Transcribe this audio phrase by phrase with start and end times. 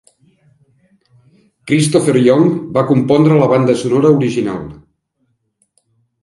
[1.71, 2.47] Christopher Young
[2.79, 4.65] va compondre la banda sonora original.